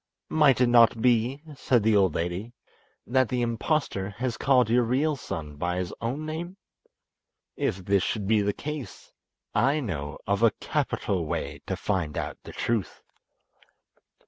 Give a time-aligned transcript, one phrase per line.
[0.29, 2.53] "Might it not be," said the old lady,
[3.05, 6.57] "that the impostor has called your real son by his own name?
[7.55, 9.11] If this should be the case,
[9.53, 13.03] I know of a capital way to find out the truth."